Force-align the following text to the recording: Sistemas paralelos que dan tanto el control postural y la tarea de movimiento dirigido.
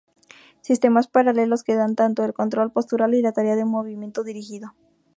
Sistemas 0.67 1.07
paralelos 1.07 1.61
que 1.63 1.75
dan 1.75 1.93
tanto 1.95 2.25
el 2.25 2.33
control 2.33 2.71
postural 2.71 3.13
y 3.13 3.21
la 3.21 3.33
tarea 3.33 3.55
de 3.55 3.65
movimiento 3.65 4.23
dirigido. 4.23 4.73